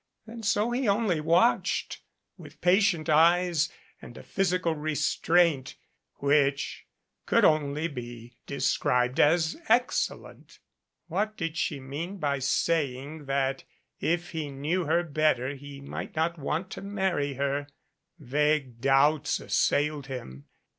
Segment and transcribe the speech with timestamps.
[0.25, 2.01] And so he only watched
[2.35, 3.69] with 295 patient eyes
[4.01, 5.75] and a physical restraint
[6.15, 6.87] which
[7.27, 10.57] could only be described as "excellent."
[11.05, 13.63] What did she mean by saying that
[13.99, 17.67] if he knew her better he might not want to marry her?
[18.17, 20.45] Vague doubts assailed him.